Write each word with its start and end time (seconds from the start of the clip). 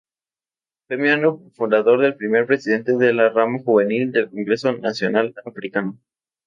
Fue 0.87 0.97
miembro 0.97 1.51
fundador 1.53 2.03
y 2.03 2.13
primer 2.17 2.47
presidente 2.47 2.93
de 2.97 3.13
la 3.13 3.29
rama 3.29 3.59
juvenil 3.63 4.11
del 4.11 4.31
Congreso 4.31 4.71
Nacional 4.73 5.35
Africano. 5.45 5.99